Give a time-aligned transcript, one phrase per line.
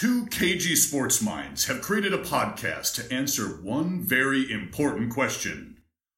[0.00, 5.76] Two KG sports minds have created a podcast to answer one very important question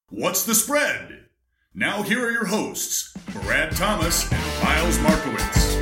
[0.08, 1.24] What's the spread?
[1.74, 5.74] Now, here are your hosts, Brad Thomas and Miles Markowitz.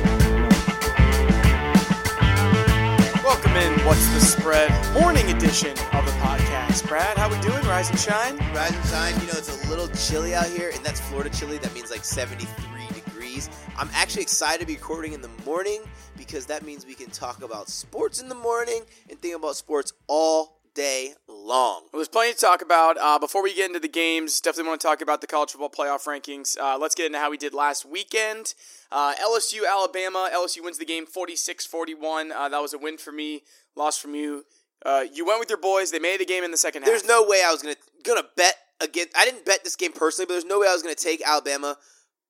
[3.23, 4.71] Welcome in, What's the Spread?
[4.99, 6.87] Morning edition of the podcast.
[6.87, 7.63] Brad, how are we doing?
[7.67, 8.35] Rise and shine?
[8.55, 9.13] Rise and shine.
[9.21, 11.59] You know, it's a little chilly out here, and that's Florida chilly.
[11.59, 12.80] That means like 73
[13.77, 15.81] I'm actually excited to be recording in the morning
[16.17, 19.93] because that means we can talk about sports in the morning and think about sports
[20.07, 21.83] all day long.
[21.91, 22.97] Well, there's plenty to talk about.
[22.99, 25.69] Uh, before we get into the games, definitely want to talk about the college football
[25.69, 26.59] playoff rankings.
[26.59, 28.53] Uh, let's get into how we did last weekend.
[28.91, 30.29] Uh, LSU, Alabama.
[30.33, 32.31] LSU wins the game 46 41.
[32.31, 33.43] Uh, that was a win for me,
[33.75, 34.45] loss from you.
[34.85, 35.91] Uh, you went with your boys.
[35.91, 36.89] They made the game in the second half.
[36.89, 39.15] There's no way I was gonna gonna bet against.
[39.17, 41.77] I didn't bet this game personally, but there's no way I was gonna take Alabama.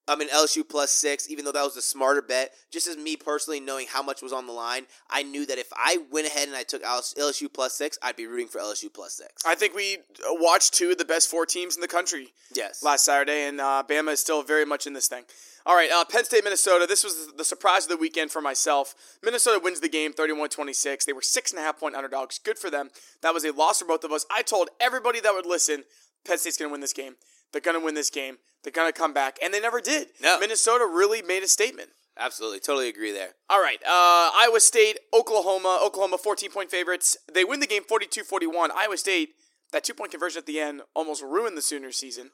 [0.08, 2.52] I mean LSU plus six, even though that was a smarter bet.
[2.72, 5.68] Just as me personally knowing how much was on the line, I knew that if
[5.76, 9.14] I went ahead and I took LSU plus six, I'd be rooting for LSU plus
[9.14, 9.44] six.
[9.46, 12.84] I think we uh, watched two of the best four teams in the country Yes.
[12.84, 15.24] last Saturday, and uh, Bama is still very much in this thing.
[15.66, 16.88] All right, uh, Penn State, Minnesota.
[16.88, 18.96] This was the surprise of the weekend for myself.
[19.24, 21.06] Minnesota wins the game 31 26.
[21.06, 22.40] They were six and a half point underdogs.
[22.40, 22.90] Good for them.
[23.22, 24.26] That was a loss for both of us.
[24.36, 25.84] I told everybody that would listen
[26.26, 27.16] Penn State's going to win this game.
[27.52, 28.38] They're going to win this game.
[28.64, 29.38] They're going to come back.
[29.44, 30.10] And they never did.
[30.22, 30.40] No.
[30.40, 31.90] Minnesota really made a statement.
[32.18, 33.30] Absolutely, totally agree there.
[33.50, 33.82] All right.
[33.84, 35.80] Uh, Iowa State, Oklahoma.
[35.84, 37.18] Oklahoma 14 point favorites.
[37.32, 38.70] They win the game 42 41.
[38.76, 39.30] Iowa State,
[39.72, 42.32] that two point conversion at the end almost ruined the Sooners season.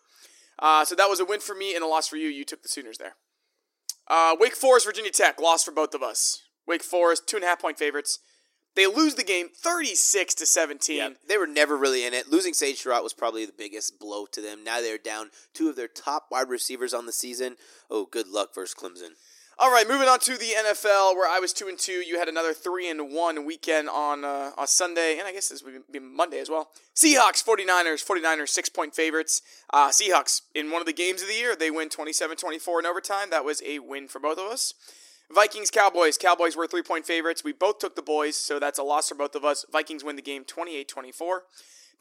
[0.60, 2.28] Uh, so that was a win for me and a loss for you.
[2.28, 3.16] You took the Sooners there.
[4.08, 6.44] Uh, Wake Forest, Virginia Tech, lost for both of us.
[6.66, 8.20] Wake Forest, two and a half point favorites.
[8.78, 10.98] They lose the game 36 to 17.
[10.98, 12.30] Yeah, they were never really in it.
[12.30, 14.64] Losing Sage Surratt was probably the biggest blow to them.
[14.64, 17.56] Now they're down two of their top wide receivers on the season.
[17.90, 19.16] Oh, good luck versus Clemson.
[19.58, 22.04] All right, moving on to the NFL, where I was two and two.
[22.04, 25.64] You had another three and one weekend on uh, on Sunday, and I guess this
[25.64, 26.70] would be Monday as well.
[26.96, 29.42] Seahawks, 49ers, 49ers, six point favorites.
[29.74, 32.86] Uh, Seahawks, in one of the games of the year, they win 27 24 in
[32.86, 33.32] overtime.
[33.32, 34.76] That was a win for both of us.
[35.34, 36.18] Vikings, Cowboys.
[36.18, 37.44] Cowboys were three point favorites.
[37.44, 39.66] We both took the boys, so that's a loss for both of us.
[39.72, 41.44] Vikings win the game 28 24.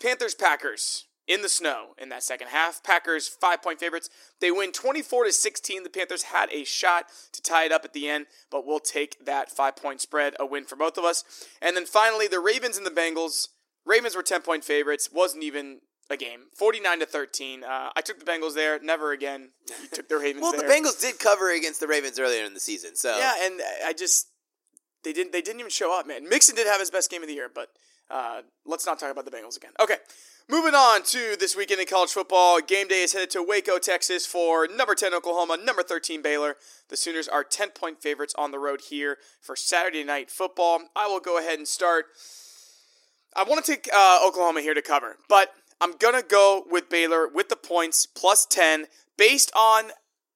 [0.01, 2.83] Panthers, Packers in the snow in that second half.
[2.83, 4.09] Packers five point favorites.
[4.41, 5.83] They win 24 to 16.
[5.83, 9.25] The Panthers had a shot to tie it up at the end, but we'll take
[9.25, 11.25] that five point spread, a win for both of us.
[11.61, 13.49] And then finally, the Ravens and the Bengals.
[13.85, 15.11] Ravens were 10 point favorites.
[15.13, 15.81] Wasn't even
[16.11, 16.41] a game.
[16.57, 17.65] 49 to 13.
[17.65, 18.79] Uh, I took the Bengals there.
[18.81, 19.51] Never again.
[19.69, 20.63] You took the Ravens Well, there.
[20.63, 23.93] the Bengals did cover against the Ravens earlier in the season, so Yeah, and I
[23.93, 24.29] just
[25.03, 26.29] they didn't they didn't even show up, man.
[26.29, 27.69] Mixon did have his best game of the year, but
[28.11, 29.73] uh, let's not talk about the Bengals again.
[29.81, 29.97] Okay,
[30.49, 32.61] moving on to this weekend in college football.
[32.61, 36.57] Game day is headed to Waco, Texas for number ten Oklahoma, number thirteen Baylor.
[36.89, 40.81] The Sooners are ten point favorites on the road here for Saturday night football.
[40.95, 42.07] I will go ahead and start.
[43.35, 45.51] I want to take uh, Oklahoma here to cover, but
[45.81, 49.91] I'm gonna go with Baylor with the points plus ten based on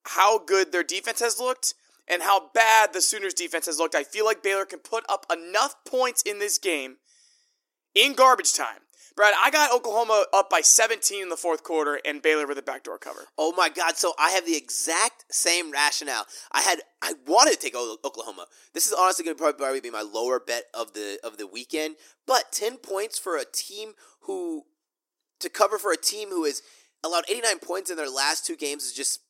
[0.05, 1.75] how good their defense has looked
[2.09, 3.95] and how bad the Sooners defense has looked.
[3.95, 6.97] I feel like Baylor can put up enough points in this game
[7.95, 8.81] in garbage time.
[9.17, 12.63] Brad, I got Oklahoma up by 17 in the fourth quarter and Baylor with a
[12.63, 13.27] backdoor cover.
[13.37, 13.97] Oh my God!
[13.97, 16.27] So I have the exact same rationale.
[16.53, 18.47] I had I wanted to take Oklahoma.
[18.73, 21.97] This is honestly going to probably, be my lower bet of the of the weekend.
[22.27, 24.65] But ten points for a team who
[25.41, 26.63] to cover for a team who has
[27.03, 29.21] allowed eighty nine points in their last two games is just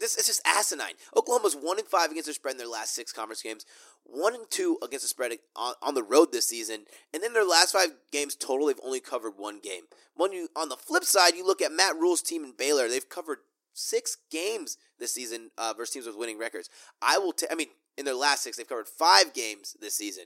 [0.00, 0.16] this.
[0.16, 0.94] It's just asinine.
[1.16, 3.64] Oklahoma's one in five against the spread in their last six conference games.
[4.04, 6.84] One and two against the spread on, on the road this season,
[7.14, 9.84] and then their last five games total, they've only covered one game.
[10.16, 13.08] When you on the flip side, you look at Matt Rhule's team in Baylor; they've
[13.08, 13.38] covered
[13.72, 16.68] six games this season uh, versus teams with winning records.
[17.00, 17.32] I will.
[17.32, 20.24] ta- I mean, in their last six, they've covered five games this season.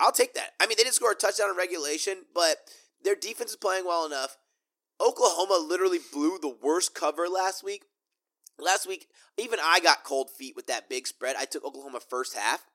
[0.00, 0.52] I'll take that.
[0.60, 2.56] I mean, they didn't score a touchdown in regulation, but
[3.02, 4.36] their defense is playing well enough.
[5.00, 7.84] Oklahoma literally blew the worst cover last week.
[8.60, 9.06] Last week,
[9.38, 11.36] even I got cold feet with that big spread.
[11.38, 12.66] I took Oklahoma first half,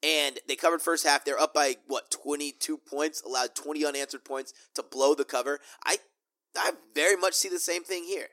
[0.00, 1.24] and they covered first half.
[1.24, 5.58] They're up by what twenty two points, allowed twenty unanswered points to blow the cover.
[5.84, 5.96] I,
[6.56, 8.28] I very much see the same thing here.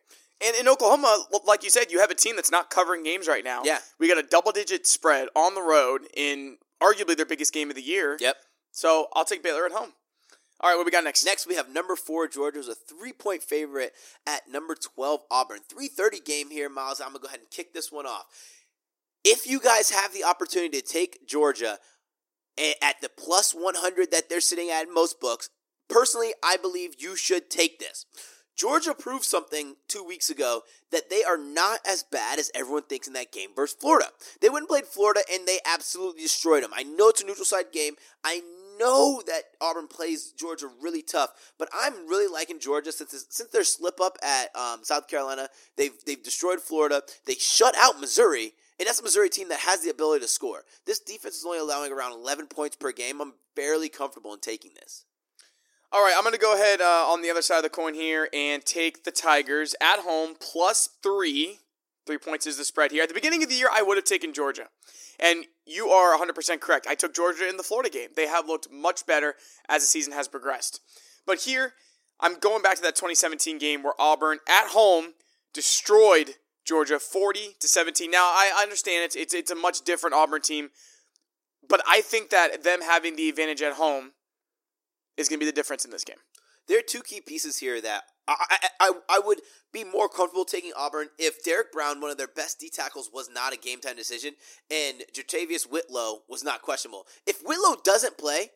[0.46, 3.44] And in Oklahoma, like you said, you have a team that's not covering games right
[3.44, 3.64] now.
[3.66, 3.80] Yeah.
[4.00, 7.76] We got a double digit spread on the road in arguably their biggest game of
[7.76, 8.18] the year.
[8.22, 8.38] Yep.
[8.72, 9.94] So I'll take Baylor at home.
[10.62, 11.24] All right, what we got next?
[11.24, 13.94] Next, we have number four Georgia, who's a three point favorite
[14.28, 15.60] at number twelve Auburn.
[15.70, 17.00] Three thirty game here, Miles.
[17.00, 18.26] I'm gonna go ahead and kick this one off.
[19.24, 21.78] If you guys have the opportunity to take Georgia
[22.82, 25.50] at the plus one hundred that they're sitting at in most books,
[25.88, 28.06] personally, I believe you should take this.
[28.58, 33.08] Georgia proved something two weeks ago that they are not as bad as everyone thinks
[33.08, 34.08] in that game versus Florida.
[34.42, 36.72] They went and played Florida and they absolutely destroyed them.
[36.76, 37.94] I know it's a neutral side game.
[38.22, 38.42] I
[38.80, 43.64] know that Auburn plays Georgia really tough, but I'm really liking Georgia since since their
[43.64, 45.50] slip up at um, South Carolina.
[45.78, 47.04] They've they've destroyed Florida.
[47.26, 48.54] They shut out Missouri.
[48.80, 50.64] And that's a Missouri team that has the ability to score.
[50.86, 53.20] This defense is only allowing around 11 points per game.
[53.20, 55.04] I'm barely comfortable in taking this.
[55.92, 57.94] All right, I'm going to go ahead uh, on the other side of the coin
[57.94, 61.60] here and take the Tigers at home plus three.
[62.10, 63.04] Three points is the spread here.
[63.04, 64.70] At the beginning of the year, I would have taken Georgia.
[65.20, 66.88] And you are 100% correct.
[66.90, 68.10] I took Georgia in the Florida game.
[68.16, 69.36] They have looked much better
[69.70, 70.82] as the season has progressed.
[71.28, 71.74] But here,
[72.20, 75.14] I'm going back to that 2017 game where Auburn at home
[75.54, 78.10] destroyed Georgia 40 to 17.
[78.10, 80.70] Now, I understand it's, it's, it's a much different Auburn team,
[81.70, 84.14] but I think that them having the advantage at home
[85.16, 86.18] is going to be the difference in this game.
[86.68, 89.42] There are two key pieces here that I, I, I, would
[89.74, 93.30] be more comfortable taking Auburn if Derrick Brown, one of their best D tackles, was
[93.30, 94.34] not a game time decision
[94.70, 97.06] and JaTarvious Whitlow was not questionable.
[97.26, 98.52] If Whitlow doesn't play,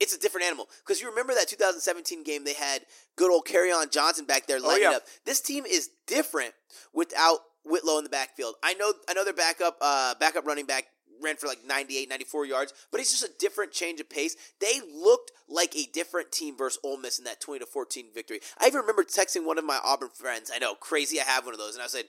[0.00, 0.68] it's a different animal.
[0.84, 2.82] Because you remember that 2017 game they had
[3.16, 4.96] good old Kerryon Johnson back there lighting oh, yeah.
[4.96, 5.04] up.
[5.24, 6.54] This team is different
[6.92, 8.56] without Whitlow in the backfield.
[8.62, 10.84] I know I know their backup uh, backup running back
[11.22, 14.36] ran for like 98, 94 yards, but he's just a different change of pace.
[14.60, 18.40] They looked like a different team versus Ole Miss in that 20 to 14 victory.
[18.60, 20.50] I even remember texting one of my Auburn friends.
[20.54, 21.74] I know, crazy, I have one of those.
[21.74, 22.04] And I said,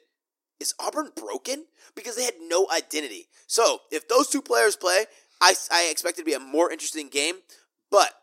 [0.60, 1.66] is Auburn broken?
[1.96, 3.28] Because they had no identity.
[3.48, 5.06] So if those two players play,
[5.42, 7.36] I, I expect it to be a more interesting game.
[7.92, 8.13] But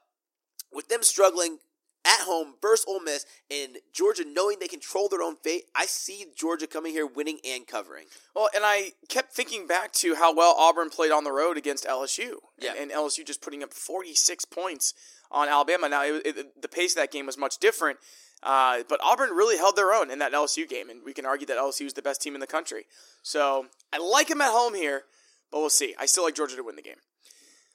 [0.72, 1.58] with them struggling
[2.04, 6.26] at home versus Ole Miss and Georgia knowing they control their own fate, I see
[6.34, 8.06] Georgia coming here winning and covering.
[8.34, 11.86] Well, and I kept thinking back to how well Auburn played on the road against
[11.86, 12.34] LSU.
[12.58, 12.72] Yeah.
[12.72, 14.94] And, and LSU just putting up 46 points
[15.30, 15.88] on Alabama.
[15.88, 17.98] Now, it, it, the pace of that game was much different,
[18.42, 21.46] uh, but Auburn really held their own in that LSU game, and we can argue
[21.46, 22.86] that LSU is the best team in the country.
[23.22, 25.04] So I like them at home here,
[25.50, 25.94] but we'll see.
[25.98, 26.96] I still like Georgia to win the game.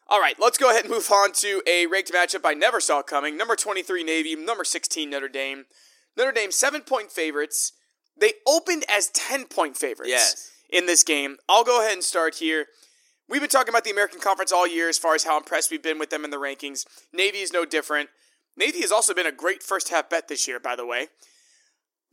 [0.09, 3.01] All right, let's go ahead and move on to a ranked matchup I never saw
[3.01, 3.35] coming.
[3.35, 5.65] Number 23 Navy, number 16 Notre Dame.
[6.15, 7.73] Notre Dame, seven point favorites.
[8.19, 10.51] They opened as 10 point favorites yes.
[10.69, 11.37] in this game.
[11.49, 12.67] I'll go ahead and start here.
[13.27, 15.83] We've been talking about the American Conference all year as far as how impressed we've
[15.83, 16.85] been with them in the rankings.
[17.11, 18.09] Navy is no different.
[18.55, 21.07] Navy has also been a great first half bet this year, by the way.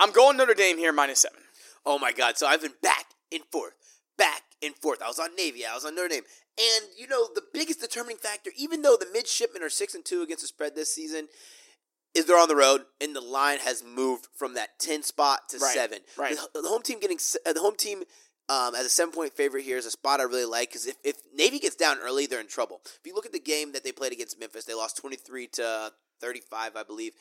[0.00, 1.41] I'm going Notre Dame here, minus seven.
[1.87, 2.37] Oh my God.
[2.38, 3.75] So I've been back and forth,
[4.16, 5.02] back and forth.
[5.02, 6.22] I was on Navy, I was on Notre Dame.
[6.58, 10.22] And you know, the biggest determining factor, even though the midshipmen are six and two
[10.22, 11.28] against the spread this season,
[12.14, 15.58] is they're on the road and the line has moved from that ten spot to
[15.58, 15.99] right, seven.
[16.16, 16.37] Right.
[16.55, 18.05] The, the, home team getting uh, the home team
[18.49, 20.96] um, as a seven point favorite here is a spot I really like because if,
[21.02, 22.81] if Navy gets down early, they're in trouble.
[22.84, 25.49] If you look at the game that they played against Memphis, they lost twenty three
[25.49, 27.12] to thirty five, I believe.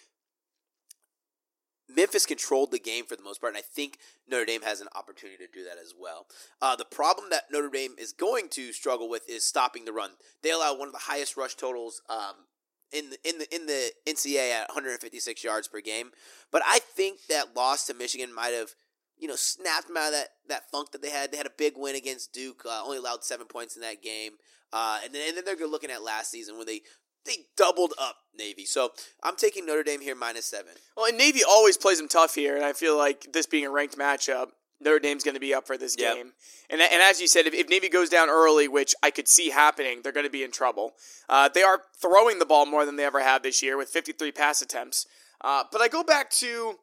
[1.96, 3.98] Memphis controlled the game for the most part, and I think
[4.28, 6.28] Notre Dame has an opportunity to do that as well.
[6.62, 10.12] Uh, the problem that Notre Dame is going to struggle with is stopping the run.
[10.42, 12.48] They allow one of the highest rush totals um,
[12.92, 16.12] in the in the in the NCAA at 156 yards per game.
[16.52, 18.76] But I think that loss to Michigan might have
[19.18, 21.32] you know snapped them out of that that funk that they had.
[21.32, 24.34] They had a big win against Duke, uh, only allowed seven points in that game,
[24.72, 26.82] uh, and then and then they're looking at last season when they
[27.26, 28.66] they doubled up Navy.
[28.66, 28.92] So
[29.22, 30.74] I'm taking Notre Dame here minus seven.
[30.98, 33.72] Well, and Navy always plays them tough here, and I feel like this being a
[33.72, 34.50] ranked matchup,
[34.82, 36.16] Notre Dame's going to be up for this yep.
[36.16, 36.34] game.
[36.70, 39.50] And, and as you said, if, if, Navy goes down early, which I could see
[39.50, 40.94] happening, they're going to be in trouble.
[41.30, 44.32] Uh, they are throwing the ball more than they ever have this year with 53
[44.32, 45.06] pass attempts.
[45.42, 46.80] Uh, but I go back to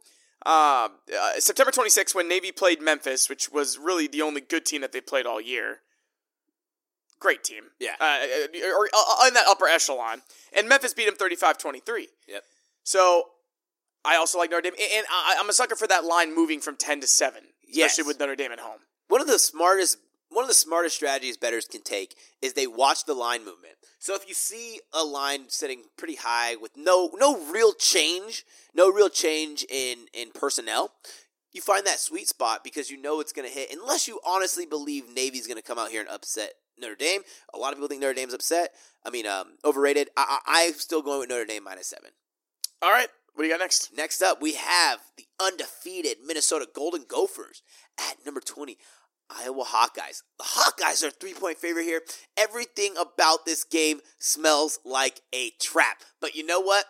[0.47, 4.81] uh, uh September 26th when Navy played Memphis, which was really the only good team
[4.81, 5.81] that they played all year
[7.21, 7.65] great team.
[7.79, 7.95] Yeah.
[8.01, 10.23] Uh, uh or uh, in that upper echelon.
[10.57, 12.09] And Memphis beat them 35 23.
[12.29, 12.43] Yep.
[12.83, 13.25] So
[14.05, 14.73] I also like Notre Dame.
[14.97, 17.93] And I, am a sucker for that line moving from 10 to 7, yes.
[17.93, 18.81] especially with Notre Dame at home.
[19.09, 19.99] One of the smartest.
[20.33, 23.75] One of the smartest strategies bettors can take is they watch the line movement.
[23.99, 28.93] So if you see a line sitting pretty high with no no real change, no
[28.93, 30.93] real change in in personnel,
[31.53, 33.73] you find that sweet spot because you know it's going to hit.
[33.73, 37.23] Unless you honestly believe Navy's going to come out here and upset Notre Dame.
[37.55, 38.71] A lot of people think Notre Dame's upset.
[39.05, 40.11] I mean, um, overrated.
[40.17, 42.11] I, I, I'm still going with Notre Dame minus seven.
[42.83, 43.09] All right.
[43.35, 43.97] What do you got next?
[43.97, 47.63] Next up, we have the undefeated Minnesota Golden Gophers
[47.99, 48.77] at number 20.
[49.31, 50.23] Iowa Hawkeyes.
[50.39, 52.03] The Hawkeyes are three point favorite here.
[52.37, 55.99] Everything about this game smells like a trap.
[56.21, 56.85] But you know what?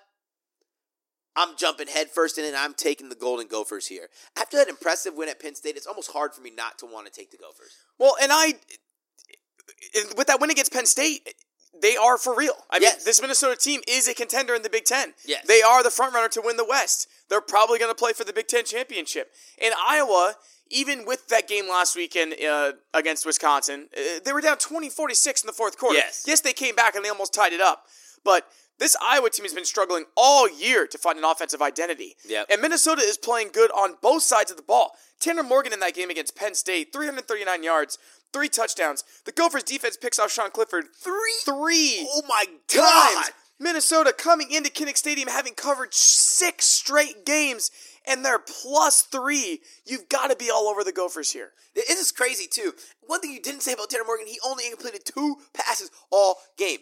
[1.36, 4.08] I'm jumping headfirst in and I'm taking the Golden Gophers here.
[4.36, 7.06] After that impressive win at Penn State, it's almost hard for me not to want
[7.06, 7.72] to take the Gophers.
[7.98, 8.54] Well, and I
[10.16, 11.34] with that win against Penn State,
[11.80, 12.54] they are for real.
[12.70, 15.14] I mean, this Minnesota team is a contender in the Big Ten.
[15.24, 15.46] Yes.
[15.46, 17.08] They are the front runner to win the West.
[17.28, 19.32] They're probably going to play for the Big Ten championship.
[19.62, 20.34] And Iowa,
[20.68, 25.46] even with that game last weekend uh, against Wisconsin, uh, they were down 20-46 in
[25.46, 25.96] the fourth quarter.
[25.96, 26.24] Yes.
[26.26, 27.84] Yes, they came back and they almost tied it up.
[28.24, 28.46] But
[28.80, 32.16] this Iowa team has been struggling all year to find an offensive identity.
[32.28, 32.46] Yep.
[32.50, 34.92] And Minnesota is playing good on both sides of the ball.
[35.20, 37.98] Tanner Morgan in that game against Penn State, 339 yards,
[38.32, 39.04] three touchdowns.
[39.24, 41.12] The Gophers defense picks off Sean Clifford three.
[41.44, 42.44] three, Oh my
[42.74, 43.14] god!
[43.14, 43.30] times.
[43.62, 47.70] Minnesota coming into Kinnick Stadium having covered six straight games,
[48.06, 49.60] and they're plus three.
[49.84, 51.50] You've got to be all over the Gophers here.
[51.74, 52.72] This is crazy too.
[53.06, 56.78] One thing you didn't say about Tanner Morgan, he only completed two passes all game.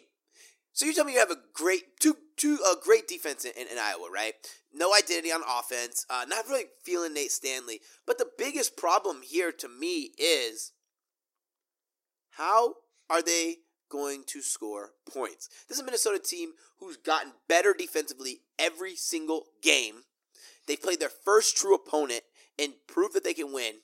[0.73, 3.67] So you tell me you have a great two two a great defense in, in,
[3.69, 4.35] in Iowa, right?
[4.73, 6.07] No identity on offense.
[6.09, 7.81] Uh, not really feeling Nate Stanley.
[8.07, 10.73] But the biggest problem here to me is
[12.33, 12.75] how
[13.11, 13.57] are they
[13.91, 15.49] going to score points?
[15.69, 20.05] This is a Minnesota team who's gotten better defensively every single game.
[20.67, 22.23] They've played their first true opponent
[22.59, 23.75] and proved that they can win.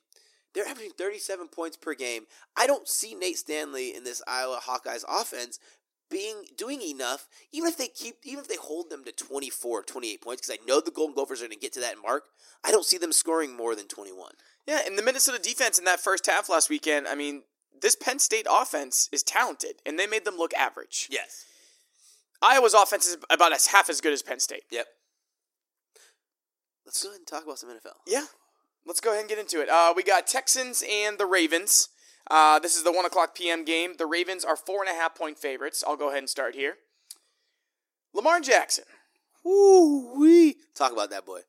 [0.55, 2.27] They're averaging 37 points per game.
[2.57, 5.59] I don't see Nate Stanley in this Iowa Hawkeyes offense
[6.11, 10.21] being doing enough, even if they keep even if they hold them to 24, 28
[10.21, 12.25] points, because I know the Golden Gophers are going to get to that mark.
[12.65, 14.33] I don't see them scoring more than 21.
[14.67, 17.43] Yeah, and the Minnesota defense in that first half last weekend, I mean,
[17.81, 21.09] this Penn State offense is talented, and they made them look average.
[21.11, 21.45] Yes.
[22.41, 24.65] Iowa's offense is about as half as good as Penn State.
[24.71, 24.87] Yep.
[26.87, 27.97] Let's go ahead and talk about some NFL.
[28.07, 28.27] Yeah,
[28.87, 29.69] let's go ahead and get into it.
[29.69, 31.89] Uh, we got Texans and the Ravens.
[32.31, 33.65] Uh, this is the one o'clock p.m.
[33.65, 33.95] game.
[33.99, 35.85] The Ravens are four and a half point favorites.
[35.87, 36.77] I'll go ahead and start here.
[38.15, 38.85] Lamar Jackson,
[39.45, 40.57] Woo wee.
[40.75, 41.41] Talk about that boy.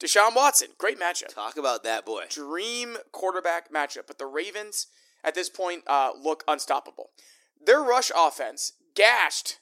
[0.00, 1.28] Deshaun Watson, great matchup.
[1.34, 2.24] Talk about that boy.
[2.30, 4.06] Dream quarterback matchup.
[4.06, 4.86] But the Ravens
[5.22, 7.10] at this point uh, look unstoppable.
[7.64, 9.58] Their rush offense gashed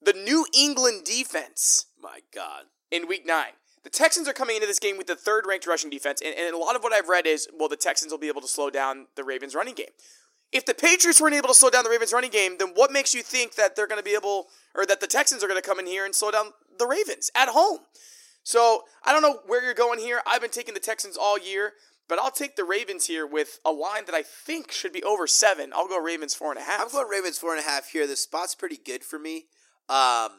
[0.00, 2.64] the New England defense My God.
[2.90, 3.52] in week nine.
[3.84, 6.54] The Texans are coming into this game with the third ranked rushing defense, and, and
[6.54, 8.70] a lot of what I've read is, well, the Texans will be able to slow
[8.70, 9.92] down the Ravens' running game.
[10.52, 13.14] If the Patriots weren't able to slow down the Ravens' running game, then what makes
[13.14, 15.68] you think that they're going to be able, or that the Texans are going to
[15.68, 17.80] come in here and slow down the Ravens at home?
[18.42, 20.20] So I don't know where you're going here.
[20.26, 21.72] I've been taking the Texans all year,
[22.08, 25.26] but I'll take the Ravens here with a line that I think should be over
[25.26, 25.72] seven.
[25.74, 26.82] I'll go Ravens four and a half.
[26.82, 28.06] I'm going Ravens four and a half here.
[28.06, 29.46] The spot's pretty good for me.
[29.88, 30.30] Um,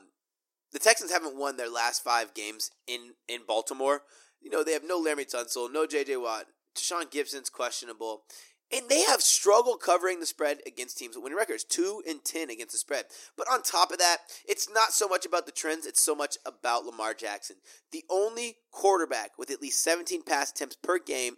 [0.71, 4.01] the Texans haven't won their last five games in in Baltimore.
[4.41, 6.17] You know they have no Larry Tunsil, no J.J.
[6.17, 6.45] Watt,
[6.75, 8.23] Deshaun Gibson's questionable,
[8.71, 12.49] and they have struggled covering the spread against teams with winning records, two and ten
[12.49, 13.05] against the spread.
[13.37, 14.17] But on top of that,
[14.47, 17.57] it's not so much about the trends; it's so much about Lamar Jackson,
[17.91, 21.37] the only quarterback with at least 17 pass attempts per game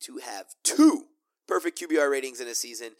[0.00, 1.06] to have two
[1.46, 2.92] perfect QBR ratings in a season.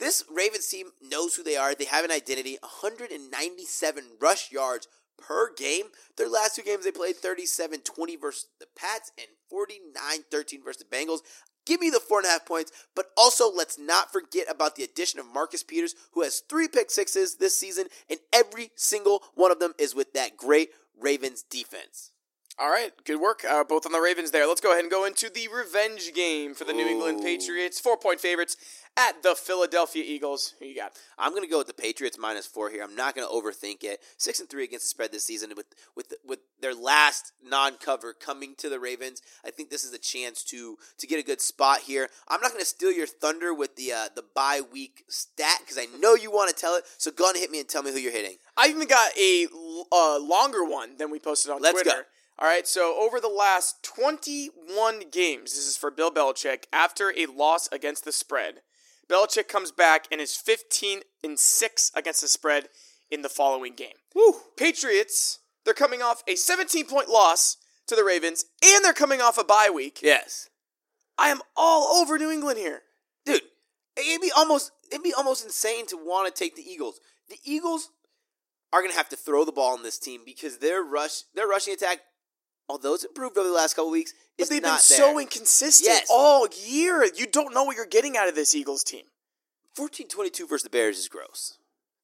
[0.00, 1.74] This Ravens team knows who they are.
[1.74, 2.56] They have an identity.
[2.62, 4.88] 197 rush yards
[5.18, 5.86] per game.
[6.16, 9.92] Their last two games, they played 37 20 versus the Pats and 49
[10.30, 11.20] 13 versus the Bengals.
[11.66, 14.82] Give me the four and a half points, but also let's not forget about the
[14.82, 19.52] addition of Marcus Peters, who has three pick sixes this season, and every single one
[19.52, 22.12] of them is with that great Ravens defense.
[22.60, 23.42] All right, good work.
[23.42, 24.46] Uh, both on the Ravens there.
[24.46, 27.80] Let's go ahead and go into the revenge game for the New England Patriots.
[27.80, 28.58] Four point favorites
[28.98, 30.52] at the Philadelphia Eagles.
[30.58, 30.92] Who you got?
[31.18, 32.82] I'm going to go with the Patriots minus four here.
[32.82, 34.00] I'm not going to overthink it.
[34.18, 38.54] Six and three against the spread this season with with with their last non-cover coming
[38.58, 39.22] to the Ravens.
[39.42, 42.10] I think this is a chance to to get a good spot here.
[42.28, 45.78] I'm not going to steal your thunder with the uh, the bye week stat because
[45.78, 46.84] I know you want to tell it.
[46.98, 48.36] So go on and hit me and tell me who you're hitting.
[48.54, 49.46] I even got a
[49.90, 51.96] uh, longer one than we posted on Let's Twitter.
[51.96, 52.02] go.
[52.40, 57.26] All right, so over the last 21 games, this is for Bill Belichick, after a
[57.26, 58.62] loss against the spread,
[59.10, 62.68] Belichick comes back and is 15 and 6 against the spread
[63.10, 63.96] in the following game.
[64.14, 64.36] Woo.
[64.56, 69.36] Patriots, they're coming off a 17 point loss to the Ravens, and they're coming off
[69.36, 70.00] a bye week.
[70.02, 70.48] Yes,
[71.18, 72.82] I am all over New England here.
[73.26, 73.42] dude.
[73.96, 77.00] It'd be almost it'd be almost insane to want to take the Eagles.
[77.28, 77.90] The Eagles
[78.72, 81.48] are going to have to throw the ball on this team because their rush their
[81.48, 81.98] rushing attack,
[82.70, 85.20] although it's improved over the last couple weeks, But they've been so there.
[85.20, 86.06] inconsistent Yes.
[86.08, 87.04] all year.
[87.14, 89.04] You don't know what you're getting out of this Eagles team.
[89.76, 91.58] 14-22 versus the Bears is gross.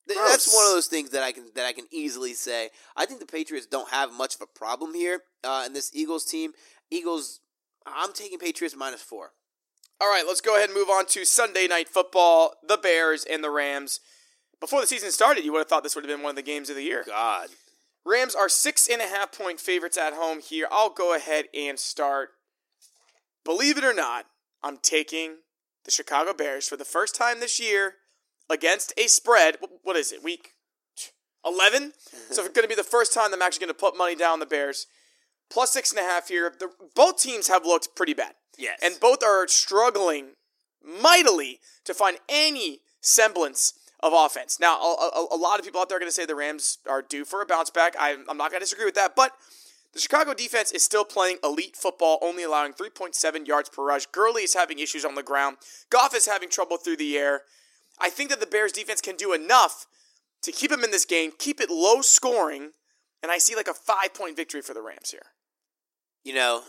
[0.09, 0.19] Gross.
[0.31, 2.71] That's one of those things that I can that I can easily say.
[2.97, 6.25] I think the Patriots don't have much of a problem here uh, in this Eagles
[6.25, 6.53] team.
[6.91, 7.41] Eagles,
[7.85, 9.33] I'm taking Patriots minus four.
[10.01, 12.55] All right, let's go ahead and move on to Sunday night football.
[12.67, 13.99] The Bears and the Rams.
[14.61, 16.43] Before the season started, you would have thought this would have been one of the
[16.43, 17.03] games of the year.
[17.07, 17.49] God,
[18.07, 20.69] Rams are six and a half point favorites at home here.
[20.71, 22.31] I'll go ahead and start.
[23.45, 24.27] Believe it or not,
[24.63, 25.39] I'm taking
[25.85, 27.95] the Chicago Bears for the first time this year.
[28.49, 29.57] against a spread.
[29.83, 30.23] What is it?
[30.23, 30.53] Week
[31.45, 31.95] 11?
[32.31, 34.35] so it's going to be the first time I'm actually going to put money down
[34.35, 34.87] on the Bears.
[35.51, 36.53] Plus six and a half here.
[36.57, 38.35] The, both teams have looked pretty bad.
[38.57, 38.79] Yes.
[38.85, 40.35] And both are struggling
[40.81, 43.75] mightily to find any semblance
[44.07, 44.59] of offense.
[44.61, 46.79] Now, a, a, a lot of people out there are going to say the Rams
[46.89, 47.95] are due for a bounce back.
[47.99, 49.33] I, I'm not going to disagree with that, but
[49.93, 54.07] the Chicago defense is still playing elite football, only allowing 3.7 yards per rush.
[54.07, 55.57] Gurley is having issues on the ground.
[55.91, 57.43] Goff is having trouble through the air.
[57.99, 59.87] I think that the Bears defense can do enough
[60.43, 62.73] to keep him in this game, keep it low scoring,
[63.23, 65.27] and I see like a five point victory for the Rams here.
[66.23, 66.63] You know,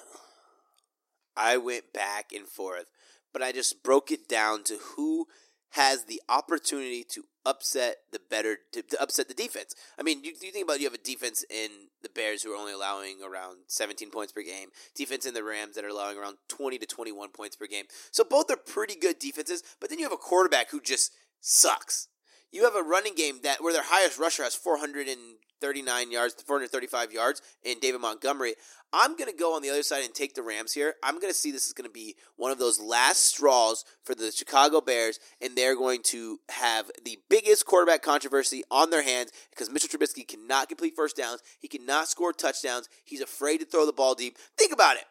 [1.36, 2.86] I went back and forth,
[3.34, 5.28] but I just broke it down to who
[5.72, 9.74] has the opportunity to upset the better to, to upset the defense.
[9.98, 11.70] I mean, you, you think about it, you have a defense in
[12.04, 15.76] the Bears who are only allowing around 17 points per game, defense in the Rams
[15.76, 17.86] that are allowing around 20 to 21 points per game.
[18.12, 22.10] So both are pretty good defenses, but then you have a quarterback who just sucks.
[22.52, 27.42] You have a running game that where their highest rusher has 439 yards, 435 yards
[27.64, 28.56] in David Montgomery.
[28.94, 30.94] I'm going to go on the other side and take the Rams here.
[31.04, 34.16] I'm going to see this is going to be one of those last straws for
[34.16, 39.32] the Chicago Bears, and they're going to have the biggest quarterback controversy on their hands
[39.50, 41.42] because Mitchell Trubisky cannot complete first downs.
[41.60, 42.88] He cannot score touchdowns.
[43.04, 44.38] He's afraid to throw the ball deep.
[44.58, 45.04] Think about it.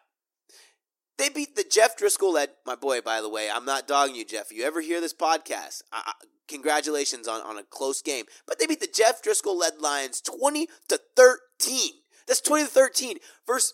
[1.17, 3.49] They beat the Jeff Driskel led, my boy, by the way.
[3.49, 4.51] I'm not dogging you, Jeff.
[4.51, 5.81] You ever hear this podcast?
[5.91, 6.13] I, I,
[6.47, 8.25] congratulations on, on a close game.
[8.45, 11.91] But they beat the Jeff Driskel led Lions 20 to 13.
[12.27, 13.73] That's 20 to 13 versus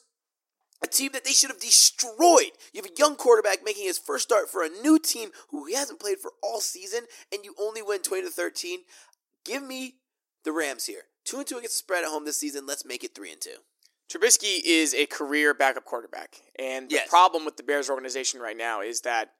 [0.83, 2.51] a team that they should have destroyed.
[2.73, 5.75] You have a young quarterback making his first start for a new team who he
[5.75, 8.79] hasn't played for all season, and you only win 20 to 13.
[9.45, 9.95] Give me
[10.43, 11.03] the Rams here.
[11.23, 12.65] Two and two against the spread at home this season.
[12.65, 13.57] Let's make it three and two.
[14.09, 16.41] Trubisky is a career backup quarterback.
[16.57, 17.09] And the Yes.
[17.09, 19.33] problem with the Bears organization right now is that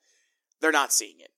[0.59, 1.31] they're not seeing it.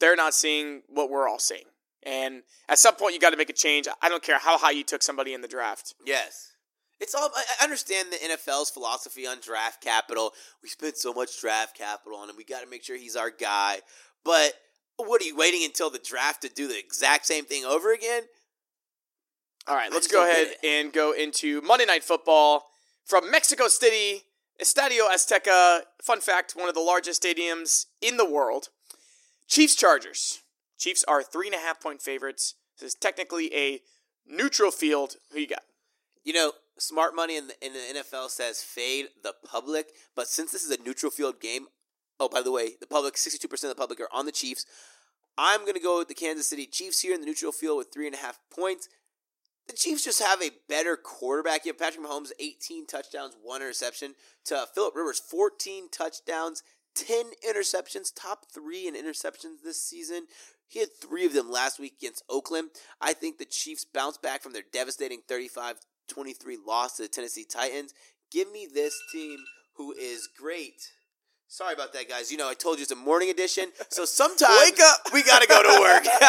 [0.00, 1.66] They're not seeing what we're all seeing.
[2.02, 3.88] And at some point, you got to make a change.
[4.02, 5.94] I don't care how high you took somebody in the draft.
[6.04, 6.52] Yes.
[7.00, 7.30] It's all.
[7.34, 10.32] I understand the NFL's philosophy on draft capital.
[10.62, 12.36] We spent so much draft capital on him.
[12.36, 13.80] We got to make sure he's our guy.
[14.22, 14.54] But
[14.96, 18.24] what are you waiting until the draft to do the exact same thing over again?
[19.66, 22.66] All right, let's go ahead and go into Monday Night Football
[23.02, 24.24] from Mexico City,
[24.60, 25.80] Estadio Azteca.
[26.02, 28.68] Fun fact one of the largest stadiums in the world.
[29.48, 30.42] Chiefs Chargers.
[30.78, 32.56] Chiefs are three and a half point favorites.
[32.78, 33.80] This is technically a
[34.26, 35.14] neutral field.
[35.32, 35.62] Who you got?
[36.24, 40.52] You know, smart money in the, in the NFL says fade the public, but since
[40.52, 41.68] this is a neutral field game,
[42.20, 44.66] oh by the way, the public, sixty-two percent of the public are on the Chiefs.
[45.38, 47.92] I'm going to go with the Kansas City Chiefs here in the neutral field with
[47.92, 48.90] three and a half points.
[49.66, 51.64] The Chiefs just have a better quarterback.
[51.64, 54.14] You have Patrick Mahomes, 18 touchdowns, one interception,
[54.46, 56.62] to Philip Rivers, 14 touchdowns,
[56.94, 60.26] 10 interceptions, top three in interceptions this season.
[60.68, 62.70] He had three of them last week against Oakland.
[63.00, 65.76] I think the Chiefs bounce back from their devastating 35
[66.08, 67.94] 23 loss to the Tennessee Titans.
[68.30, 69.38] Give me this team
[69.76, 70.90] who is great.
[71.54, 72.32] Sorry about that, guys.
[72.32, 75.12] You know, I told you it's a morning edition, so sometimes Wake up!
[75.12, 76.02] we got to go to work.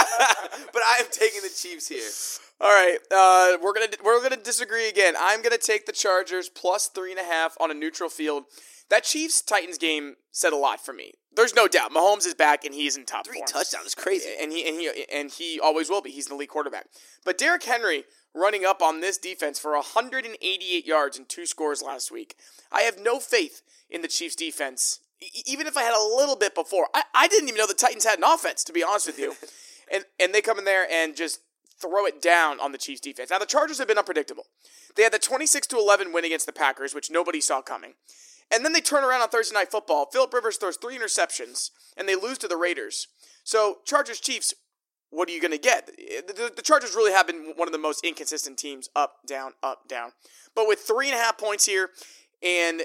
[0.71, 2.07] but I am taking the Chiefs here.
[2.61, 5.15] All right, uh, we're gonna we're gonna disagree again.
[5.19, 8.43] I'm gonna take the Chargers plus three and a half on a neutral field.
[8.91, 11.13] That Chiefs Titans game said a lot for me.
[11.35, 11.91] There's no doubt.
[11.91, 13.47] Mahomes is back and he's in top Three form.
[13.47, 14.29] touchdowns is crazy.
[14.39, 16.11] and he and he and he always will be.
[16.11, 16.85] He's the lead quarterback.
[17.25, 18.03] But Derrick Henry
[18.35, 22.35] running up on this defense for 188 yards and two scores last week.
[22.71, 24.99] I have no faith in the Chiefs defense.
[25.45, 28.05] Even if I had a little bit before, I, I didn't even know the Titans
[28.05, 28.63] had an offense.
[28.65, 29.33] To be honest with you,
[29.91, 31.39] and and they come in there and just
[31.81, 33.29] throw it down on the Chiefs defense.
[33.29, 34.45] Now the Chargers have been unpredictable.
[34.95, 37.93] They had the 26 to 11 win against the Packers, which nobody saw coming.
[38.53, 40.07] And then they turn around on Thursday Night Football.
[40.11, 43.07] Philip Rivers throws three interceptions, and they lose to the Raiders.
[43.43, 44.53] So, Chargers Chiefs,
[45.09, 45.87] what are you going to get?
[45.87, 49.53] The, the- the Chargers really have been one of the most inconsistent teams up, down,
[49.63, 50.11] up, down.
[50.55, 51.89] But with three and a half points here,
[52.43, 52.83] and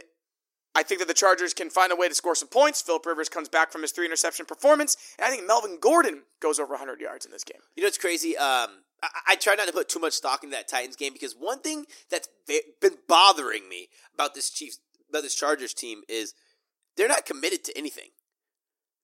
[0.74, 2.80] I think that the Chargers can find a way to score some points.
[2.80, 6.60] Philip Rivers comes back from his three interception performance, and I think Melvin Gordon goes
[6.60, 7.60] over 100 yards in this game.
[7.74, 8.36] You know it's crazy?
[8.36, 8.70] Um,
[9.02, 11.60] I, I try not to put too much stock in that Titans game because one
[11.60, 12.28] thing that's
[12.80, 14.78] been bothering me about this Chiefs,
[15.08, 16.34] about this Chargers team is
[16.96, 18.10] they're not committed to anything.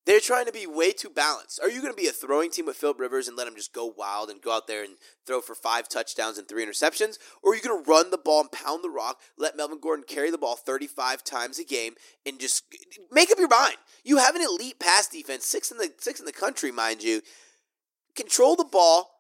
[0.07, 1.59] They're trying to be way too balanced.
[1.61, 3.73] Are you going to be a throwing team with Philip Rivers and let him just
[3.73, 4.95] go wild and go out there and
[5.27, 7.19] throw for five touchdowns and three interceptions?
[7.43, 10.05] Or are you going to run the ball and pound the rock, let Melvin Gordon
[10.07, 12.63] carry the ball 35 times a game, and just
[13.11, 13.79] make up your mind?
[14.05, 17.21] You have an elite pass defense, six in the six in the country, mind you
[18.15, 19.11] control the ball,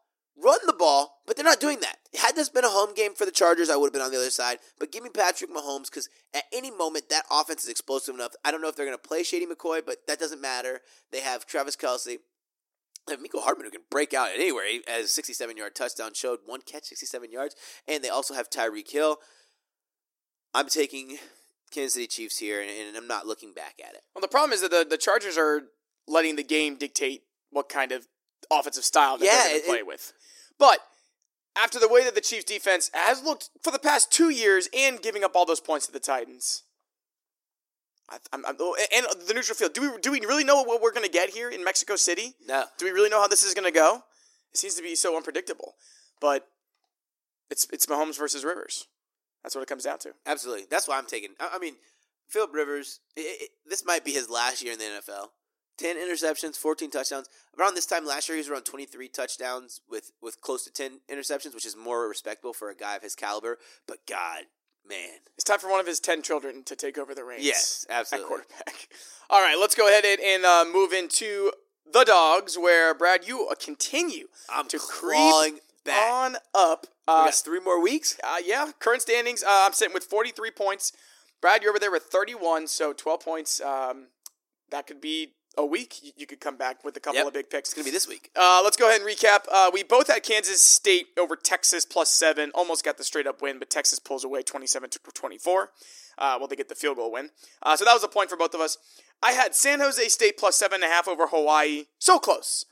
[0.42, 1.96] run the ball, but they're not doing that.
[2.18, 4.18] Had this been a home game for the Chargers, I would have been on the
[4.18, 4.59] other side.
[4.79, 8.33] But give me Patrick Mahomes because at any moment that offense is explosive enough.
[8.44, 10.81] I don't know if they're going to play Shady McCoy, but that doesn't matter.
[11.11, 12.18] They have Travis Kelce.
[13.09, 14.64] And Mecole Hardman who can break out anywhere.
[14.88, 17.55] as a 67 yard touchdown, showed one catch, 67 yards.
[17.87, 19.18] And they also have Tyreek Hill.
[20.53, 21.18] I'm taking
[21.70, 24.01] Kansas City Chiefs here, and, and I'm not looking back at it.
[24.14, 25.62] Well, the problem is that the, the Chargers are
[26.09, 28.09] letting the game dictate what kind of
[28.51, 30.12] offensive style that Yeah, they're going to play with.
[30.59, 30.81] But
[31.57, 35.01] after the way that the Chiefs defense has looked for the past two years and
[35.01, 36.64] giving up all those points to the Titans,
[38.09, 40.81] I, I'm, I'm, oh, and the neutral field, do we do we really know what
[40.81, 42.35] we're going to get here in Mexico City?
[42.47, 42.64] No.
[42.79, 44.03] Do we really know how this is going to go?
[44.53, 45.75] It seems to be so unpredictable.
[46.21, 46.47] But
[47.51, 48.87] it's it's Mahomes versus Rivers.
[49.42, 50.12] That's what it comes down to.
[50.25, 50.66] Absolutely.
[50.71, 51.31] That's why I'm taking.
[51.40, 51.75] I I mean,
[52.29, 53.01] Philip Rivers.
[53.19, 55.29] i i this might be his last year in the NFL.
[55.79, 57.29] Ten interceptions, fourteen touchdowns.
[57.59, 60.71] Around this time last year, he was around twenty three touchdowns with with close to
[60.73, 63.59] ten interceptions, which is more respectable for a guy of his caliber.
[63.87, 64.45] But God,
[64.89, 67.45] man, It's time for one of his 10 children to take over the reins.
[67.45, 68.29] Yes, At absolutely.
[68.29, 68.89] quarterback.
[69.31, 71.51] All right, let's go ahead and, uh, move into
[71.93, 76.11] the dogs, where, Brad, you uh, continue I'm to creep back.
[76.12, 76.87] on up.
[77.09, 78.17] we Uh, got three more weeks.
[78.23, 80.93] uh, yeah, current standings, uh, I'm sitting with 43 points.
[81.41, 83.61] Brad, you're over there with 31, so 12 points.
[83.61, 84.07] Um,
[84.71, 86.12] that could be a week.
[86.16, 87.27] You, could come back with a couple Yep.
[87.29, 87.71] of big picks.
[87.71, 88.31] It's gonna be this week.
[88.37, 89.45] Uh, let's go ahead and recap.
[89.51, 92.51] Uh, we both had Kansas State over Texas plus seven.
[92.55, 95.71] Almost got the straight up win, but Texas pulls away 27 to 24.
[96.19, 97.31] Uh, well, they get the field goal win.
[97.62, 98.79] Uh, so that was a point for both of us.
[99.23, 101.85] I had San Jose State plus seven and a half over Hawaii.
[101.99, 102.64] So close.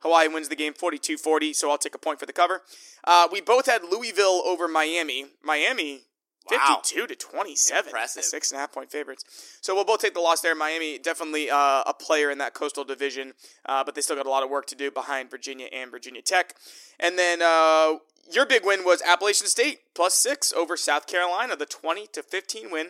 [0.00, 2.62] Hawaii wins the game 42 40, so I'll take a point for the cover.
[3.04, 5.26] Uh, we both had Louisville over Miami.
[5.42, 6.02] Miami.
[6.50, 6.80] Wow.
[6.82, 7.88] 52 to 27.
[7.88, 8.24] Impressive.
[8.24, 9.24] Six and a half point favorites.
[9.60, 10.54] So we'll both take the loss there.
[10.54, 13.34] Miami, definitely uh, a player in that coastal division,
[13.66, 16.22] uh, but they still got a lot of work to do behind Virginia and Virginia
[16.22, 16.54] Tech.
[16.98, 17.96] And then uh,
[18.32, 22.70] your big win was Appalachian State plus six over South Carolina, the 20 to 15
[22.70, 22.88] win.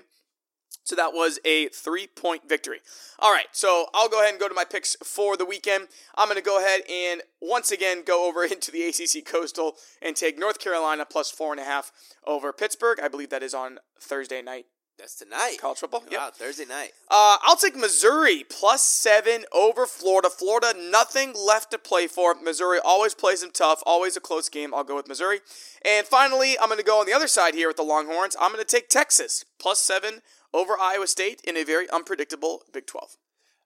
[0.83, 2.81] So that was a three point victory.
[3.19, 5.89] All right, so I'll go ahead and go to my picks for the weekend.
[6.17, 10.17] I'm going to go ahead and once again go over into the ACC Coastal and
[10.17, 11.93] take North Carolina plus four and a half
[12.27, 12.99] over Pittsburgh.
[13.01, 14.67] I believe that is on Thursday night
[14.99, 15.59] That's tonight.
[15.61, 16.03] college football.
[16.11, 16.93] Yeah, Wow, Thursday night.
[17.11, 20.29] Uh, I'll take Missouri plus seven over Florida.
[20.31, 22.35] Florida, nothing left to play for.
[22.35, 24.75] Missouri always plays them tough, always a close game.
[24.75, 25.41] I'll go with Missouri.
[25.85, 28.35] And finally, I'm going to go on the other side here with the Longhorns.
[28.41, 30.21] I'm going to take Texas plus seven
[30.53, 33.17] over Iowa State in a very unpredictable Big 12.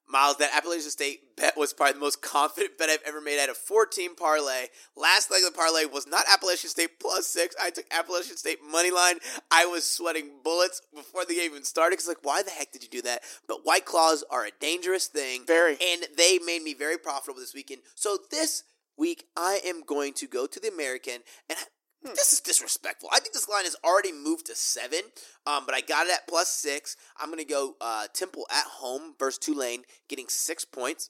[0.06, 3.38] Miles, that Appalachian State bet was probably the most confident bet I've ever made.
[3.38, 4.66] Had a 14 parlay.
[4.96, 7.56] Last leg of the parlay was not Appalachian State plus six.
[7.60, 9.16] I took Appalachian State money line.
[9.50, 11.96] I was sweating bullets before the game even started.
[11.96, 13.22] Cause like, why the heck did you do that?
[13.48, 15.44] But White Claws are a dangerous thing.
[15.46, 15.78] Very.
[15.82, 17.80] And they made me very profitable this weekend.
[17.94, 18.64] So this
[18.96, 21.58] week, I am going to go to the American and.
[22.04, 23.08] This is disrespectful.
[23.12, 25.00] I think this line has already moved to seven,
[25.46, 26.96] um, but I got it at plus six.
[27.18, 31.08] I'm going to go uh, Temple at home versus Tulane, getting six points.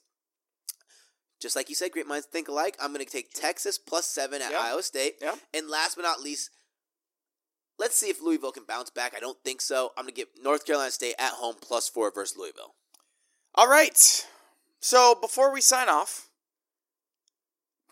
[1.41, 2.77] Just like you said, great minds think alike.
[2.81, 4.59] I'm going to take Texas plus seven at Yeah.
[4.61, 5.15] Iowa State.
[5.21, 5.35] Yeah.
[5.53, 6.49] And last but not least,
[7.77, 9.13] let's see if Louisville can bounce back.
[9.15, 9.91] I don't think so.
[9.97, 12.73] I'm going to get North Carolina State at home plus four versus Louisville.
[13.53, 14.25] All right.
[14.79, 16.29] So before we sign off,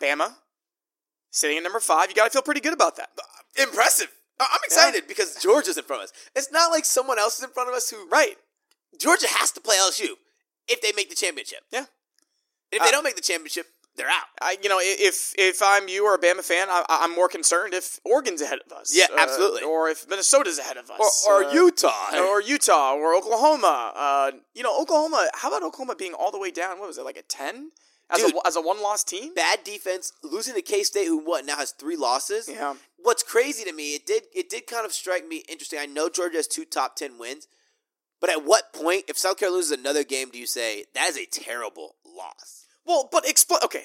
[0.00, 0.36] Bama
[1.34, 2.08] sitting at number five.
[2.08, 3.10] You got to feel pretty good about that.
[3.60, 4.08] Impressive.
[4.40, 6.12] I- I'm excited because Georgia's in front of us.
[6.34, 8.08] It's not like someone else is in front of us who.
[8.08, 8.36] Right.
[8.98, 10.14] Georgia has to play LSU
[10.68, 11.60] if they make the championship.
[11.70, 11.80] Yeah.
[11.80, 11.86] And
[12.72, 13.66] if they Uh, don't make the championship,
[13.96, 14.26] they're out.
[14.40, 17.74] I, you know, if if I'm you or a Bama fan, I, I'm more concerned
[17.74, 18.92] if Oregon's ahead of us.
[18.94, 19.62] Yeah, uh, absolutely.
[19.62, 22.10] or if Minnesota's ahead of Or, us, or uh, Utah.
[22.18, 23.92] or Utah, or Oklahoma.
[23.94, 25.28] Uh, you know, Oklahoma.
[25.34, 26.78] How about Oklahoma being all the way down?
[26.80, 27.70] What was it like a ten
[28.10, 28.34] as Dude.
[28.34, 29.34] a as a one loss team?
[29.34, 32.48] bad defense, losing to K State, who what now has three losses.
[32.48, 32.74] Yeah.
[32.98, 35.78] What's crazy to me, it did it did kind of strike me interesting.
[35.78, 37.48] I know Georgia has two top ten wins,
[38.20, 41.16] but at what point, if South Carolina loses another game, do you say that is
[41.18, 42.66] a terrible loss?
[42.86, 43.60] Well, but explain.
[43.64, 43.84] Okay,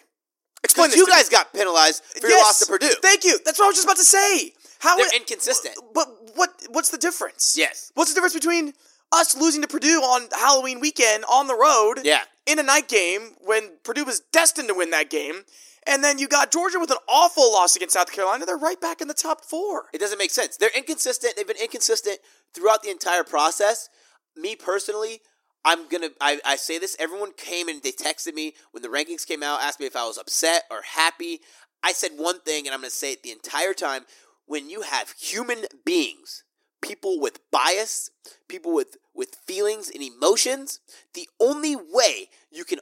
[0.64, 1.16] explain this you to me.
[1.18, 2.46] guys got penalized for your Yes.
[2.46, 2.94] loss to Purdue.
[3.02, 3.40] Thank you.
[3.46, 4.54] That's what I was just about to say.
[4.80, 5.76] How They're it- inconsistent.
[5.94, 7.56] But what what's the difference?
[7.58, 7.92] Yes.
[7.96, 8.74] What's the difference between
[9.12, 12.02] us losing to Purdue on Halloween weekend on the road?
[12.04, 12.24] Yeah.
[12.50, 15.44] In a night game when Purdue was destined to win that game,
[15.86, 18.44] and then you got Georgia with an awful loss against South Carolina.
[18.44, 19.86] They're right back in the top four.
[19.94, 20.58] It doesn't make sense.
[20.58, 21.36] They're inconsistent.
[21.36, 22.18] They've been inconsistent
[22.56, 23.88] throughout the entire process.
[24.36, 25.22] Me personally,
[25.64, 26.10] I'm gonna.
[26.20, 26.96] I, say this.
[26.98, 30.08] Everyone came and they texted me when the rankings came out, asked me if I
[30.08, 31.42] was upset or happy.
[31.84, 34.06] I said one thing, and I'm gonna say it the entire time.
[34.48, 36.44] When you have human beings,
[36.82, 38.12] people with bias,
[38.48, 40.80] people with with feelings and emotions,
[41.14, 42.80] the only way you can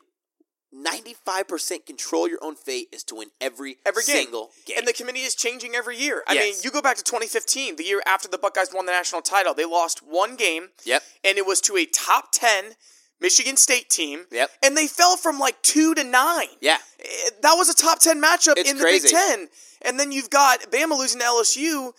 [0.76, 4.24] 95% control your own fate is to win every, Every game.
[4.24, 4.78] single game.
[4.80, 6.24] And the committee is changing every year.
[6.28, 9.22] I mean, you go back to 2015, the year after the Buckeyes won the national
[9.22, 9.54] title.
[9.54, 11.04] They lost one game, yep.
[11.24, 12.74] and it was to a top 10
[13.20, 14.26] Michigan State team.
[14.32, 14.50] Yep.
[14.62, 16.48] And they fell from like two to nine.
[16.62, 16.78] Yeah.
[17.00, 19.08] Eh, That was a top 10 matchup It's in the crazy.
[19.08, 19.48] Big Ten.
[19.84, 21.94] And then you've got Bama losing to LSU.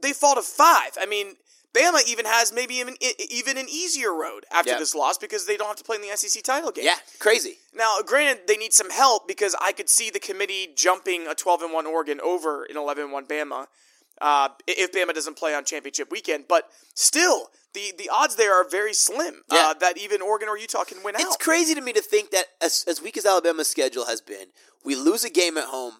[0.00, 0.92] They fall to five.
[1.00, 1.34] I mean,
[1.74, 2.96] Bama even has maybe even,
[3.30, 4.78] even an easier road after Yeah.
[4.78, 6.84] this loss because they don't have to play in the SEC title game.
[6.84, 6.96] Yeah.
[7.18, 7.58] Crazy.
[7.74, 11.62] Now, granted, they need some help because I could see the committee jumping a 12
[11.62, 13.66] and 1 Oregon over an 11 and 1 Bama
[14.20, 16.44] uh, if Bama doesn't play on championship weekend.
[16.46, 19.68] But still, the, the odds there are very slim Yeah.
[19.70, 21.28] uh, that even Oregon or Utah can win It's out.
[21.28, 24.48] It's crazy to me to think that as, as weak as Alabama's schedule has been,
[24.84, 25.94] we lose a game at home,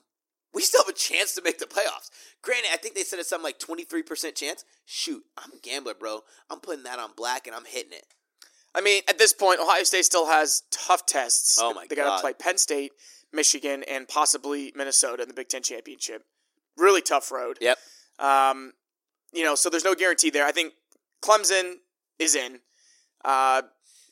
[0.54, 2.10] we still have a chance to make the playoffs.
[2.42, 4.64] Granted, I think they said it's something like 23% chance.
[4.84, 6.20] Shoot, I'm a gambler, bro.
[6.50, 8.04] I'm putting that on black and I'm hitting it.
[8.74, 11.58] I mean, at this point, Ohio State still has tough tests.
[11.60, 12.92] Oh my They got to play Penn State,
[13.32, 16.24] Michigan, and possibly Minnesota in the Big Ten championship.
[16.76, 17.58] Really tough road.
[17.60, 17.78] Yep.
[18.18, 18.72] Um,
[19.32, 20.46] you know, so there's no guarantee there.
[20.46, 20.72] I think
[21.22, 21.74] Clemson
[22.18, 22.60] is in.
[23.24, 23.62] Uh,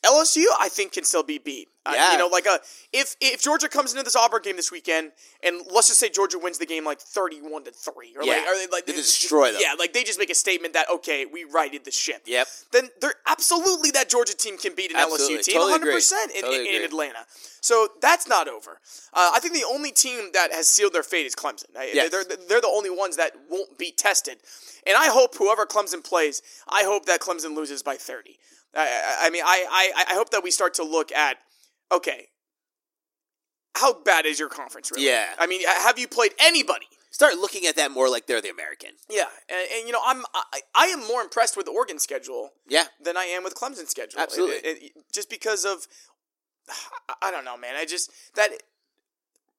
[0.03, 1.67] LSU, I think, can still be beat.
[1.83, 2.11] Uh, Yeah.
[2.11, 2.59] you know, like a
[2.93, 5.11] if if Georgia comes into this Auburn game this weekend,
[5.43, 8.33] and let's just say Georgia wins the game like thirty-one to three, or Yeah.
[8.33, 9.61] like, or they, like They destroy them.
[9.63, 12.21] Yeah, like they just make a statement that okay, we righted the ship.
[12.25, 12.47] Yep.
[12.71, 15.37] Then they're absolutely that Georgia team can beat an Absolutely.
[15.37, 15.71] LSU team, agree.
[15.71, 16.85] hundred percent in, Totally in, in agree.
[16.85, 17.25] Atlanta.
[17.61, 18.79] So that's not over.
[19.13, 21.65] Uh, I think the only team that has sealed their fate is Clemson.
[21.75, 22.11] Yes.
[22.11, 24.37] They're they're the only ones that won't be tested,
[24.85, 28.37] and I hope whoever Clemson plays, I hope that Clemson loses by thirty.
[28.60, 31.37] I, I, I mean, I, I I hope that we start to look at
[31.91, 32.27] okay,
[33.75, 35.05] how bad is your conference really?
[35.07, 35.27] Yeah.
[35.39, 36.85] I mean, have you played anybody?
[37.11, 38.91] Start looking at that more like they're the American.
[39.09, 42.51] Yeah, and, and you know, I'm I, I am more impressed with the Oregon schedule
[42.69, 42.85] Yeah.
[43.03, 44.19] than I am with Clemson's schedule.
[44.21, 44.55] Absolutely.
[44.57, 45.87] It- it- just because of,
[47.09, 47.75] I- I don't know, man.
[47.75, 48.51] I just that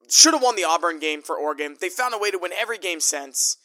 [0.08, 1.76] should have won the Auburn game for Oregon.
[1.80, 3.56] They found a way to win every game since,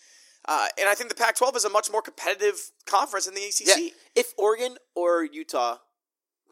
[0.48, 3.78] uh, and I think the Pac-12 is a much more competitive conference than the ACC.
[3.78, 3.90] Yeah.
[4.16, 5.78] If Oregon or Utah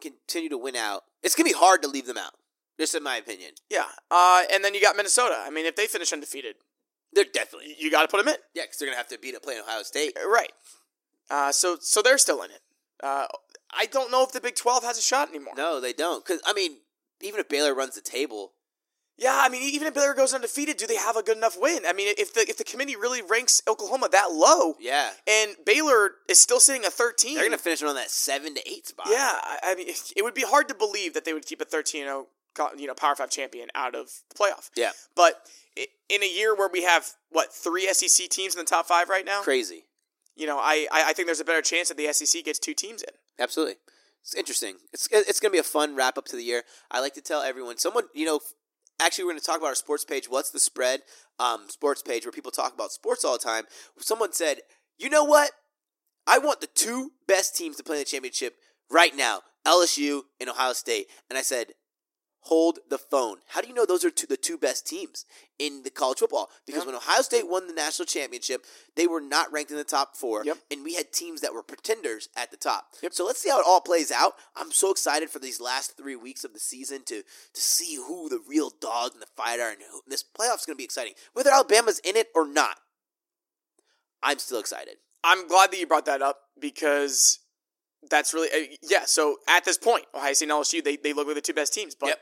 [0.00, 2.32] continue to win out, it's going to be hard to leave them out.
[2.78, 3.52] Just in my opinion.
[3.70, 3.86] Yeah.
[4.10, 5.36] Uh, and then you got Minnesota.
[5.38, 6.56] I mean, if they finish undefeated,
[7.10, 7.74] They're definitely.
[7.78, 8.38] you, got to put them in.
[8.54, 10.12] Yeah, because they're going to have to beat up playing Ohio State.
[10.16, 10.52] Right.
[11.30, 12.60] Uh, so so they're still in it.
[13.02, 13.26] Uh,
[13.72, 15.54] I don't know if the Big 12 has a shot anymore.
[15.56, 16.24] No, they don't.
[16.24, 16.78] Because, I mean,
[17.22, 18.52] even if Baylor runs the table,
[19.18, 21.84] Yeah, I mean, even if Baylor goes undefeated, do they have a good enough win?
[21.88, 26.12] I mean, if the if the committee really ranks Oklahoma that low, yeah, and Baylor
[26.28, 29.06] is still sitting at thirteen, they're going to finish around that 7 to 8 spot.
[29.10, 31.64] Yeah, I, I mean, it would be hard to believe that they would keep a
[31.64, 32.26] 13-0,
[32.76, 34.70] you know, Power Five champion out of the playoff.
[34.76, 34.90] Yeah.
[35.14, 35.34] But
[36.08, 39.24] in a year where we have what three SEC teams in the top five right
[39.24, 39.84] now, Crazy.
[40.34, 42.74] you know, I I I think there's a better chance that the SEC gets two
[42.74, 43.14] teams in.
[43.38, 43.76] Absolutely.
[44.22, 44.76] It's interesting.
[44.92, 46.64] It's it's going to be a fun wrap up to the year.
[46.90, 48.40] I like to tell everyone, someone, you know,
[49.00, 51.02] actually we're going to talk about our sports page, What's the Spread
[51.38, 53.64] um, sports page where people talk about sports all the time.
[53.98, 54.60] Someone said,
[54.98, 55.50] you know what?
[56.26, 58.56] I want the two best teams to play in the championship
[58.90, 61.06] right now, LSU and Ohio State.
[61.30, 61.68] And I said,
[62.46, 63.38] hold the phone.
[63.48, 65.24] How do you know those are two, the two best teams
[65.58, 66.50] in the college football?
[66.64, 66.86] Because Yeah.
[66.86, 70.44] when Ohio State won the national championship, they were not ranked in the top four,
[70.44, 70.58] Yep.
[70.70, 72.94] and we had teams that were pretenders at the top.
[73.02, 73.14] Yep.
[73.14, 74.36] So let's see how it all plays out.
[74.54, 78.28] I'm so excited for these last three weeks of the season to to see who
[78.28, 81.14] the real dog and the fight are, and who, this playoff's going to be exciting.
[81.32, 82.78] Whether Alabama's in it or not,
[84.22, 84.96] I'm still excited.
[85.24, 87.40] I'm glad that you brought that up because
[88.08, 89.04] that's really uh, yeah.
[89.04, 91.72] So at this point, Ohio State and LSU they, they look like the two best
[91.74, 92.20] teams, but Yep.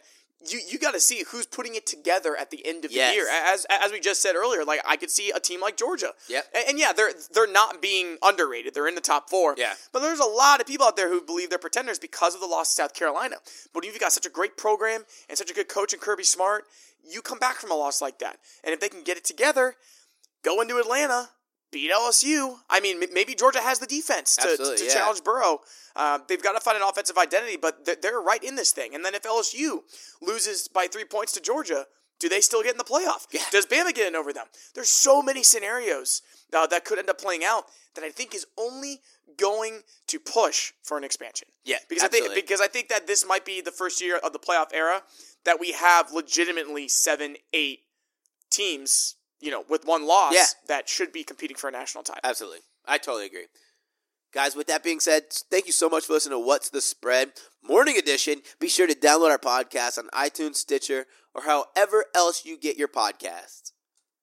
[0.48, 3.10] You you got to see who's putting it together at the end of Yes.
[3.10, 3.26] the year.
[3.30, 6.12] As as we just said earlier, like I could see a team like Georgia.
[6.28, 6.44] Yep.
[6.54, 8.74] And, and yeah, they're they're not being underrated.
[8.74, 9.54] They're in the top four.
[9.56, 9.74] Yeah.
[9.92, 12.46] But there's a lot of people out there who believe they're pretenders because of the
[12.46, 13.36] loss to South Carolina.
[13.72, 16.24] But if you've got such a great program and such a good coach and Kirby
[16.24, 16.64] Smart,
[17.08, 19.74] you come back from a loss like that, and if they can get it together,
[20.42, 21.28] go into Atlanta,
[21.74, 22.56] beat LSU.
[22.70, 24.94] I mean, maybe Georgia has the defense to, Absolutely, to yeah.
[24.94, 25.60] challenge Burrow.
[25.96, 28.94] Uh, they've got to find an offensive identity, but they're, they're right in this thing.
[28.94, 29.80] And then if LSU
[30.22, 31.86] loses by three points to Georgia,
[32.20, 33.26] do they still get in the playoff?
[33.32, 33.42] Yeah.
[33.50, 34.46] Does Bama get in over them?
[34.74, 36.22] There's so many scenarios
[36.56, 37.64] uh, that could end up playing out
[37.96, 39.00] that I think is only
[39.36, 41.48] going to push for an expansion.
[41.64, 44.32] Yeah, because I think because I think that this might be the first year of
[44.32, 45.02] the playoff era
[45.44, 47.80] that we have legitimately seven, eight
[48.50, 50.46] teams, you know, with one loss Yeah.
[50.68, 52.20] that should be competing for a national title.
[52.24, 52.60] Absolutely.
[52.86, 53.46] I totally agree.
[54.32, 57.32] Guys, with that being said, thank you so much for listening to What's the Spread
[57.62, 58.42] Morning Edition.
[58.58, 62.88] Be sure to download our podcast on iTunes, Stitcher, or however else you get your
[62.88, 63.70] podcasts.